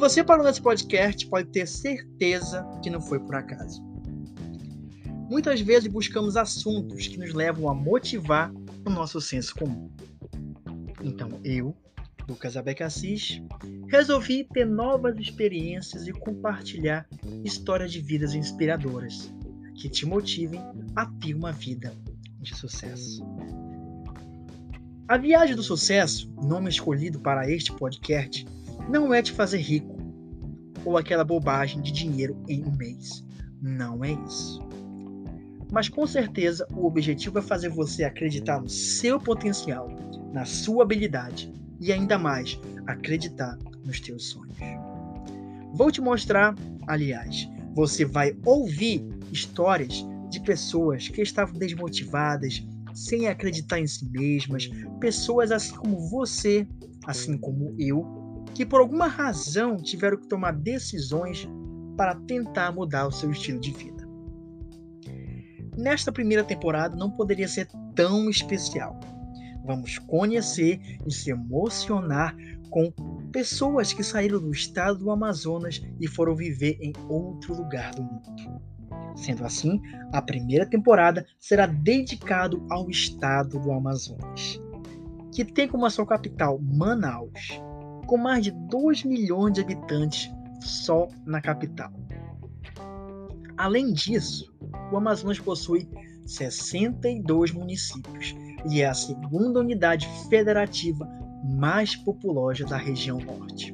[0.00, 3.82] você parou nesse podcast, pode ter certeza que não foi por acaso.
[5.28, 8.50] Muitas vezes buscamos assuntos que nos levam a motivar
[8.86, 9.90] o nosso senso comum.
[11.04, 11.76] Então eu,
[12.26, 13.42] Lucas Abecassis,
[13.88, 17.06] resolvi ter novas experiências e compartilhar
[17.44, 19.30] histórias de vidas inspiradoras
[19.74, 20.62] que te motivem
[20.96, 21.94] a ter uma vida
[22.40, 23.22] de sucesso.
[25.06, 28.46] A viagem do sucesso, nome escolhido para este podcast,
[28.90, 29.96] não é te fazer rico
[30.84, 33.24] ou aquela bobagem de dinheiro em um mês.
[33.62, 34.60] Não é isso.
[35.70, 39.88] Mas com certeza o objetivo é fazer você acreditar no seu potencial,
[40.32, 44.56] na sua habilidade e ainda mais acreditar nos teus sonhos.
[45.72, 46.56] Vou te mostrar,
[46.88, 54.68] aliás, você vai ouvir histórias de pessoas que estavam desmotivadas, sem acreditar em si mesmas,
[54.98, 56.66] pessoas assim como você,
[57.06, 58.19] assim como eu,
[58.54, 61.48] que por alguma razão tiveram que tomar decisões
[61.96, 64.08] para tentar mudar o seu estilo de vida.
[65.76, 68.98] Nesta primeira temporada não poderia ser tão especial.
[69.64, 72.34] Vamos conhecer e se emocionar
[72.70, 72.90] com
[73.32, 78.60] pessoas que saíram do estado do Amazonas e foram viver em outro lugar do mundo.
[79.16, 79.80] Sendo assim,
[80.12, 84.60] a primeira temporada será dedicada ao estado do Amazonas,
[85.32, 87.60] que tem como sua capital Manaus,
[88.10, 90.28] com mais de 2 milhões de habitantes
[90.60, 91.92] só na capital.
[93.56, 94.52] Além disso,
[94.90, 95.88] o Amazonas possui
[96.26, 98.34] 62 municípios
[98.68, 101.08] e é a segunda unidade federativa
[101.44, 103.72] mais populosa da região norte.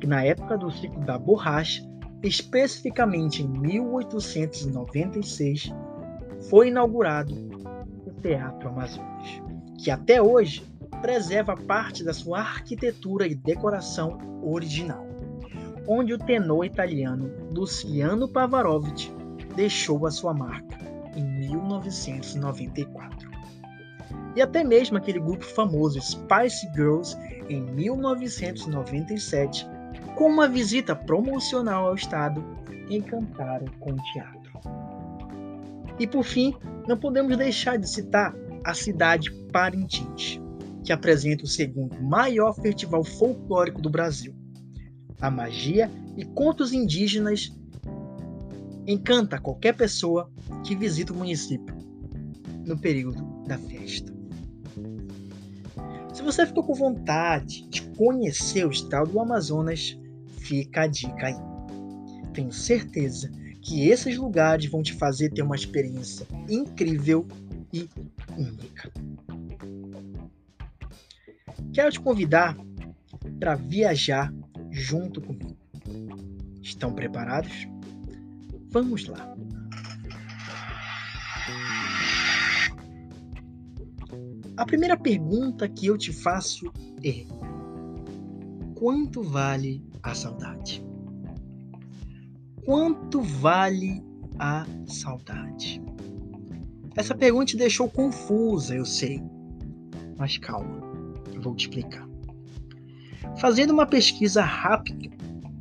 [0.00, 1.82] que na época do ciclo da borracha,
[2.22, 5.72] especificamente em 1896,
[6.48, 7.34] foi inaugurado
[8.06, 9.42] o Teatro Amazonas,
[9.78, 10.62] que até hoje
[11.00, 15.06] preserva parte da sua arquitetura e decoração original,
[15.86, 19.19] onde o tenor italiano Luciano Pavarotti
[19.54, 20.78] deixou a sua marca
[21.16, 23.30] em 1994.
[24.36, 27.16] E até mesmo aquele grupo famoso Spice Girls
[27.48, 29.66] em 1997,
[30.16, 32.44] com uma visita promocional ao estado,
[32.88, 34.40] encantaram com o teatro.
[35.98, 36.54] E por fim,
[36.86, 38.32] não podemos deixar de citar
[38.64, 40.40] a cidade Parintins,
[40.84, 44.34] que apresenta o segundo maior festival folclórico do Brasil.
[45.20, 47.52] A magia e contos indígenas
[48.92, 50.30] encanta qualquer pessoa
[50.64, 51.74] que visita o município
[52.66, 54.12] no período da festa.
[56.12, 59.98] Se você ficou com vontade de conhecer o estado do Amazonas,
[60.38, 61.36] fica a dica aí.
[62.34, 63.30] Tenho certeza
[63.62, 67.26] que esses lugares vão te fazer ter uma experiência incrível
[67.72, 67.88] e
[68.36, 68.90] única.
[71.72, 72.56] Quero te convidar
[73.38, 74.32] para viajar
[74.70, 75.56] junto comigo.
[76.62, 77.69] Estão preparados?
[78.70, 79.34] Vamos lá.
[84.56, 86.70] A primeira pergunta que eu te faço
[87.02, 87.24] é:
[88.74, 90.84] quanto vale a saudade?
[92.64, 94.04] Quanto vale
[94.38, 95.82] a saudade?
[96.94, 99.22] Essa pergunta te deixou confusa, eu sei.
[100.16, 100.80] Mas calma,
[101.32, 102.06] eu vou te explicar.
[103.38, 105.08] Fazendo uma pesquisa rápida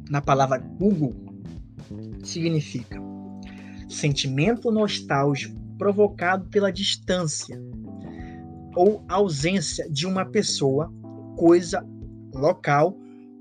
[0.09, 1.28] na palavra Google,
[2.29, 2.99] significa
[3.89, 7.59] sentimento nostálgico provocado pela distância
[8.75, 10.93] ou ausência de uma pessoa,
[11.35, 11.85] coisa,
[12.33, 12.95] local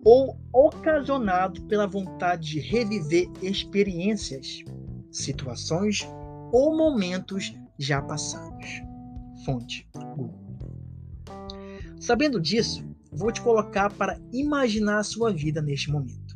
[0.04, 4.64] ou ocasionado pela vontade de reviver experiências,
[5.10, 6.08] situações
[6.52, 8.66] ou momentos já passados.
[9.44, 10.34] Fonte Google.
[12.00, 16.27] Sabendo disso, vou te colocar para imaginar a sua vida neste momento.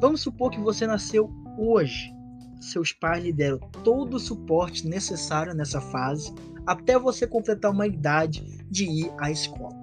[0.00, 2.10] Vamos supor que você nasceu hoje.
[2.58, 6.32] Seus pais lhe deram todo o suporte necessário nessa fase
[6.66, 9.76] até você completar uma idade de ir à escola.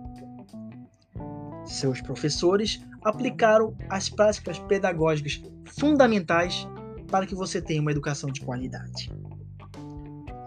[1.65, 6.67] Seus professores aplicaram as práticas pedagógicas fundamentais
[7.09, 9.11] para que você tenha uma educação de qualidade.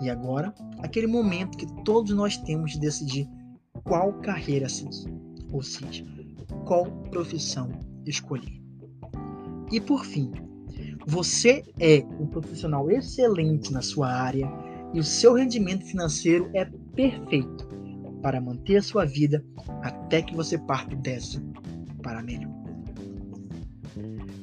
[0.01, 3.29] E agora, aquele momento que todos nós temos de decidir
[3.85, 5.13] qual carreira seguir,
[5.53, 6.05] ou seja,
[6.65, 7.71] qual profissão
[8.07, 8.60] escolher.
[9.71, 10.33] E por fim,
[11.07, 14.51] você é um profissional excelente na sua área
[14.93, 16.65] e o seu rendimento financeiro é
[16.95, 17.69] perfeito
[18.23, 19.45] para manter a sua vida
[19.83, 21.43] até que você parta dessa
[22.03, 22.51] para melhor.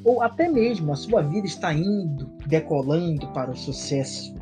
[0.04, 4.34] Ou até mesmo a sua vida está indo, decolando para o sucesso,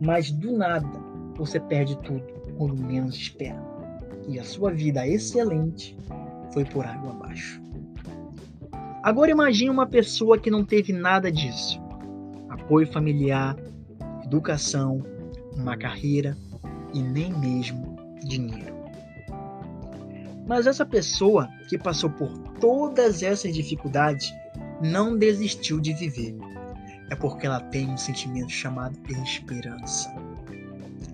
[0.00, 0.88] mas do nada
[1.36, 2.24] você perde tudo
[2.58, 3.62] quando menos espera.
[4.28, 5.96] E a sua vida excelente
[6.52, 7.67] foi por água abaixo.
[9.08, 11.80] Agora imagine uma pessoa que não teve nada disso.
[12.50, 13.56] Apoio familiar,
[14.22, 15.02] educação,
[15.54, 16.36] uma carreira
[16.92, 18.74] e nem mesmo dinheiro.
[20.46, 22.28] Mas essa pessoa que passou por
[22.60, 24.30] todas essas dificuldades
[24.82, 26.36] não desistiu de viver.
[27.10, 28.94] É porque ela tem um sentimento chamado
[29.24, 30.14] esperança.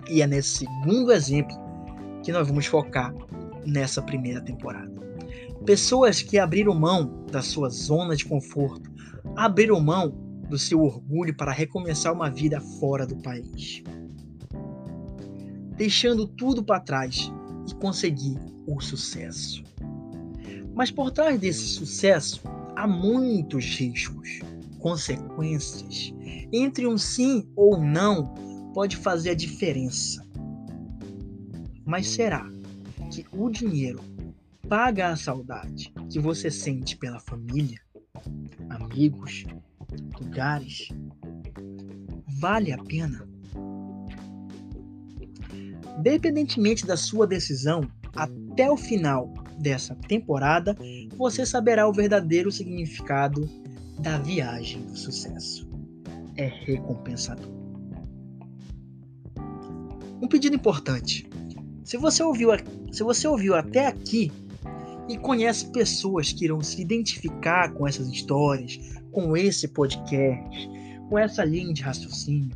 [0.09, 1.55] E é nesse segundo exemplo
[2.25, 3.15] que nós vamos focar
[3.65, 4.91] nessa primeira temporada.
[5.65, 8.91] Pessoas que abriram mão da sua zona de conforto,
[9.35, 10.09] abriram mão
[10.49, 13.83] do seu orgulho para recomeçar uma vida fora do país
[15.75, 17.31] deixando tudo para trás
[17.69, 19.63] e conseguir o sucesso.
[20.73, 22.41] Mas por trás desse sucesso
[22.75, 24.39] há muitos riscos,
[24.79, 26.13] consequências.
[26.51, 28.33] Entre um sim ou não
[28.73, 30.25] pode fazer a diferença.
[31.85, 32.49] Mas será
[33.11, 34.01] que o dinheiro
[34.67, 37.79] paga a saudade que você sente pela família,
[38.69, 39.45] amigos,
[40.19, 40.89] lugares?
[42.39, 43.27] Vale a pena?
[45.99, 50.75] Independentemente da sua decisão, até o final dessa temporada,
[51.15, 53.47] você saberá o verdadeiro significado
[53.99, 55.69] da viagem do sucesso.
[56.35, 57.53] É recompensador.
[60.21, 61.29] Um pedido importante.
[61.83, 62.49] Se você ouviu,
[62.91, 64.31] se você ouviu até aqui
[65.07, 68.79] e conhece pessoas que irão se identificar com essas histórias,
[69.11, 70.69] com esse podcast,
[71.09, 72.49] com essa linha de raciocínio,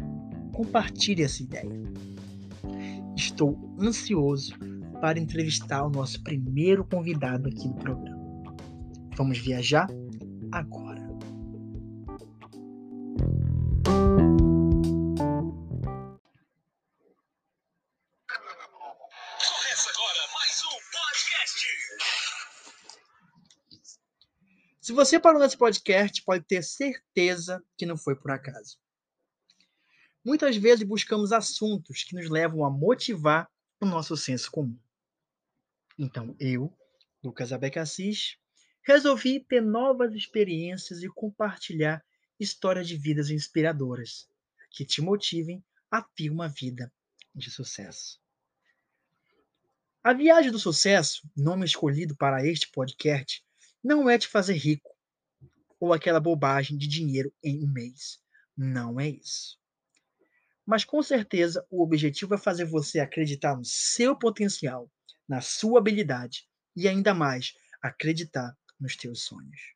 [0.52, 1.70] compartilhe essa ideia.
[3.16, 4.54] Estou ansioso
[5.00, 8.56] para entrevistar o nosso primeiro convidado aqui no programa.
[9.16, 9.88] Vamos viajar
[10.52, 10.89] agora.
[24.90, 28.76] Se você parou nesse podcast, pode ter certeza que não foi por acaso.
[30.26, 33.48] Muitas vezes buscamos assuntos que nos levam a motivar
[33.80, 34.76] o nosso senso comum.
[35.96, 36.76] Então, eu,
[37.24, 38.40] Lucas Abecassis,
[38.82, 42.04] resolvi ter novas experiências e compartilhar
[42.40, 44.28] histórias de vidas inspiradoras
[44.72, 46.92] que te motivem a ter uma vida
[47.36, 48.20] de sucesso.
[50.04, 53.48] A viagem do sucesso, nome escolhido para este podcast,
[53.84, 54.96] não é te fazer rico
[55.80, 58.20] ou aquela bobagem de dinheiro em um mês.
[58.56, 59.58] Não é isso.
[60.66, 64.92] Mas com certeza o objetivo é fazer você acreditar no seu potencial,
[65.28, 69.74] na sua habilidade e ainda mais acreditar nos teus sonhos.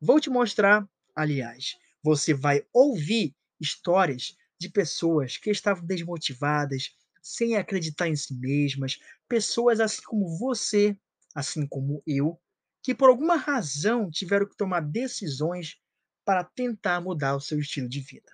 [0.00, 8.08] Vou te mostrar, aliás, você vai ouvir histórias de pessoas que estavam desmotivadas, sem acreditar
[8.08, 8.98] em si mesmas,
[9.28, 10.96] pessoas assim como você,
[11.34, 12.40] assim como eu,
[12.82, 15.76] que por alguma razão tiveram que tomar decisões
[16.24, 18.32] para tentar mudar o seu estilo de vida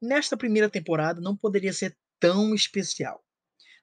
[0.00, 3.24] nesta primeira temporada não poderia ser tão especial.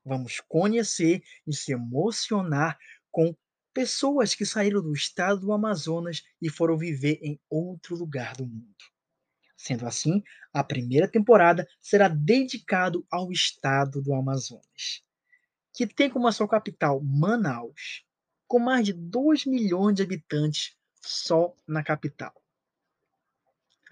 [0.04, 2.78] Vamos conhecer e se emocionar
[3.12, 3.36] com
[3.74, 8.76] pessoas que saíram do estado do Amazonas e foram viver em outro lugar do mundo.
[9.58, 10.22] Sendo assim,
[10.54, 15.04] a primeira temporada será dedicada ao estado do Amazonas,
[15.74, 18.06] que tem como sua capital Manaus,
[18.48, 22.34] com mais de 2 milhões de habitantes só na capital.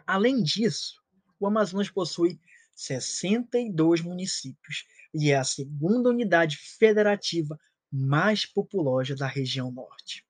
[0.05, 1.01] Além disso,
[1.39, 2.39] o Amazonas possui
[2.75, 7.60] 62 municípios e é a segunda unidade federativa
[7.91, 10.25] mais populosa da região norte.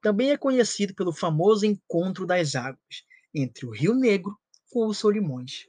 [0.00, 4.38] Também é conhecido pelo famoso Encontro das Águas entre o Rio Negro
[4.70, 5.66] com os Solimões,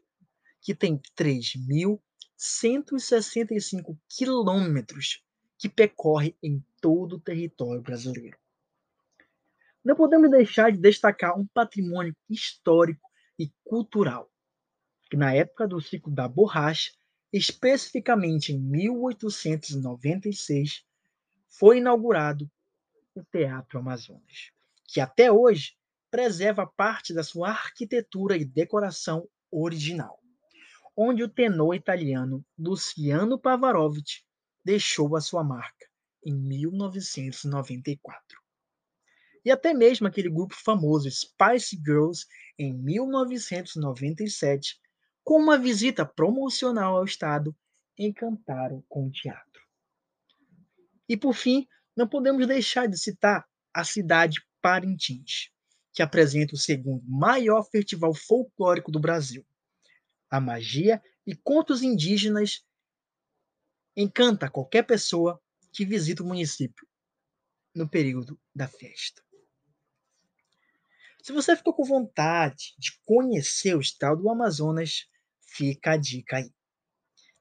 [0.61, 5.23] que tem 3.165 quilômetros
[5.63, 8.37] que percorre em todo o território brasileiro.
[9.81, 14.29] Não podemos deixar de destacar um patrimônio histórico e cultural,
[15.09, 16.91] que na época do ciclo da borracha,
[17.31, 20.83] especificamente em 1896,
[21.47, 22.51] foi inaugurado
[23.15, 24.51] o Teatro Amazonas,
[24.85, 25.77] que até hoje
[26.11, 30.19] preserva parte da sua arquitetura e decoração original,
[30.93, 34.25] onde o tenor italiano Luciano Pavarotti
[34.63, 35.87] deixou a sua marca
[36.25, 38.43] em 1994
[39.45, 42.25] e até mesmo aquele grupo famoso Spice Girls,
[42.57, 44.79] em 1997,
[45.23, 47.55] com uma visita promocional ao estado,
[47.97, 49.63] encantaram com o teatro.
[51.07, 55.49] E por fim, não podemos deixar de citar a cidade Parintins,
[55.91, 59.45] que apresenta o segundo maior festival folclórico do Brasil.
[60.29, 62.65] A magia e contos indígenas
[63.95, 66.87] encanta qualquer pessoa que visita o município
[67.75, 69.23] no período da festa.
[71.21, 75.07] Se você ficou com vontade de conhecer o estado do Amazonas,
[75.39, 76.53] fica a dica aí.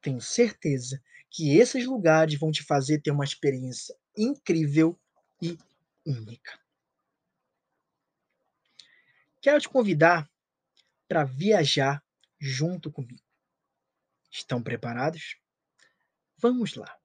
[0.00, 4.98] Tenho certeza que esses lugares vão te fazer ter uma experiência incrível
[5.40, 5.58] e
[6.06, 6.60] única.
[9.40, 10.30] Quero te convidar
[11.08, 12.02] para viajar
[12.38, 13.22] junto comigo.
[14.30, 15.41] Estão preparados?
[16.42, 16.98] Vamos lá.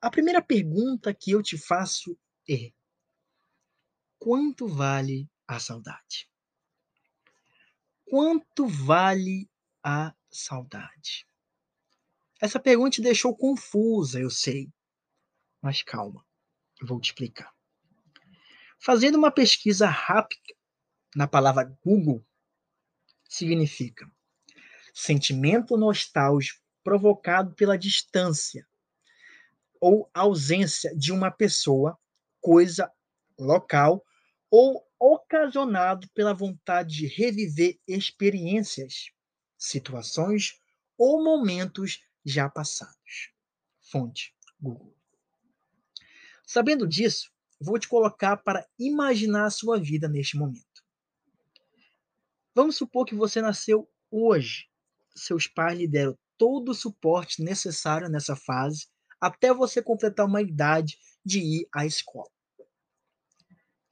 [0.00, 2.18] A primeira pergunta que eu te faço
[2.50, 2.72] é:
[4.18, 6.28] quanto vale a saudade?
[8.10, 9.48] Quanto vale
[9.84, 11.24] a saudade?
[12.40, 14.68] Essa pergunta te deixou confusa, eu sei.
[15.62, 16.26] Mas calma,
[16.80, 17.54] eu vou te explicar.
[18.80, 20.56] Fazendo uma pesquisa rápida
[21.14, 22.27] na palavra Google,
[23.28, 24.10] significa
[24.94, 28.66] sentimento nostálgico provocado pela distância
[29.80, 31.96] ou ausência de uma pessoa,
[32.40, 32.90] coisa,
[33.38, 34.04] local
[34.50, 39.12] ou ocasionado pela vontade de reviver experiências,
[39.56, 40.60] situações
[40.96, 43.32] ou momentos já passados.
[43.80, 44.96] Fonte Google.
[46.44, 47.30] Sabendo disso,
[47.60, 50.67] vou te colocar para imaginar a sua vida neste momento.
[52.54, 54.68] Vamos supor que você nasceu hoje.
[55.14, 58.86] Seus pais lhe deram todo o suporte necessário nessa fase
[59.20, 62.30] até você completar uma idade de ir à escola.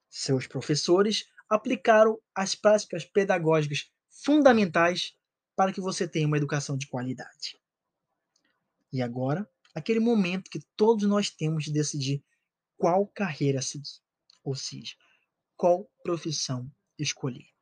[0.09, 3.91] Seus professores aplicaram as práticas pedagógicas
[4.25, 5.15] fundamentais
[5.55, 7.59] para que você tenha uma educação de qualidade.
[8.93, 12.25] E agora, aquele momento que todos nós temos de decidir
[12.77, 14.01] qual carreira seguir,
[14.45, 14.95] ou seja,
[15.57, 17.56] qual profissão escolher.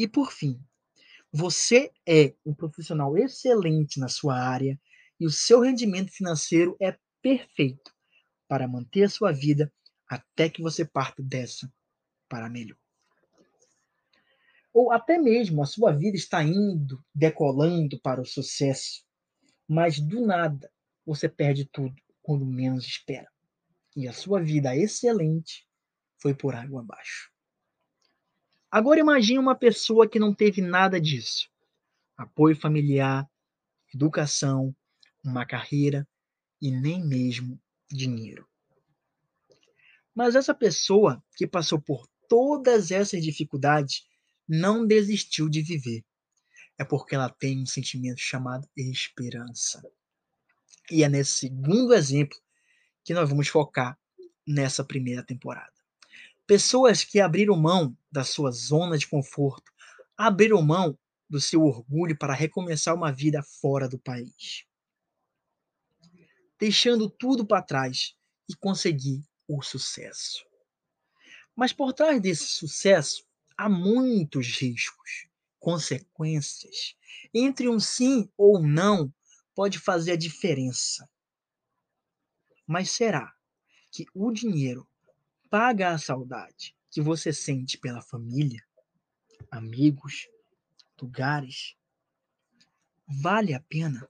[0.00, 0.58] E por fim,
[1.30, 4.80] você é um profissional excelente na sua área
[5.20, 7.94] e o seu rendimento financeiro é perfeito
[8.48, 9.70] para manter a sua vida
[10.08, 11.70] até que você parta dessa
[12.30, 12.78] para melhor.
[14.72, 19.04] Ou até mesmo a sua vida está indo, decolando para o sucesso,
[19.68, 20.72] mas do nada
[21.04, 23.30] você perde tudo quando menos espera.
[23.94, 25.68] E a sua vida excelente
[26.16, 27.30] foi por água abaixo.
[28.70, 31.50] Agora imagine uma pessoa que não teve nada disso.
[32.16, 33.28] Apoio familiar,
[33.92, 34.74] educação,
[35.24, 36.06] uma carreira
[36.62, 37.60] e nem mesmo
[37.90, 38.46] dinheiro.
[40.14, 44.06] Mas essa pessoa que passou por todas essas dificuldades
[44.46, 46.04] não desistiu de viver.
[46.78, 49.82] É porque ela tem um sentimento chamado esperança.
[50.90, 52.38] E é nesse segundo exemplo
[53.04, 53.98] que nós vamos focar
[54.46, 55.79] nessa primeira temporada.
[56.50, 59.70] Pessoas que abriram mão da sua zona de conforto,
[60.16, 64.64] abriram mão do seu orgulho para recomeçar uma vida fora do país
[66.60, 68.14] deixando tudo para trás
[68.46, 70.44] e conseguir o sucesso.
[71.56, 73.26] Mas por trás desse sucesso
[73.56, 75.26] há muitos riscos,
[75.58, 76.94] consequências.
[77.32, 79.12] Entre um sim ou não
[79.54, 81.08] pode fazer a diferença.
[82.66, 83.34] Mas será
[83.90, 84.86] que o dinheiro
[85.50, 88.64] paga a saudade que você sente pela família,
[89.50, 90.28] amigos,
[91.00, 91.76] lugares?
[93.06, 94.08] Vale a pena?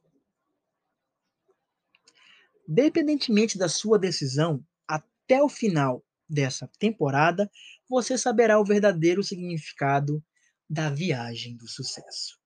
[2.68, 7.50] Dependentemente da sua decisão, até o final dessa temporada,
[7.88, 10.22] você saberá o verdadeiro significado
[10.68, 12.38] da viagem do sucesso.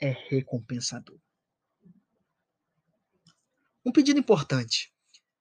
[0.00, 1.18] É recompensador.
[3.84, 4.92] Um pedido importante.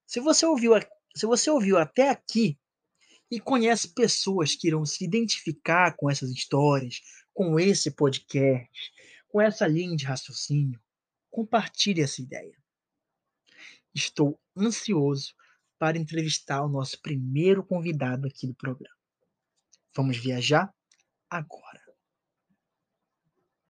[0.05, 0.74] Se você ouviu,
[1.15, 2.60] se você ouviu até aqui
[3.31, 7.01] e conhece pessoas que irão se identificar com essas histórias,
[7.33, 8.91] com esse podcast,
[9.29, 10.79] com essa linha de raciocínio,
[11.29, 12.55] compartilhe essa ideia.
[13.95, 15.33] Estou ansioso
[15.79, 18.95] para entrevistar o nosso primeiro convidado aqui do programa.
[19.95, 20.73] Vamos viajar
[21.29, 21.90] agora.